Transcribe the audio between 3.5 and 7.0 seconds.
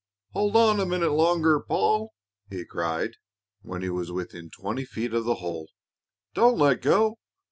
when he was within twenty feet of the hole. "Don't let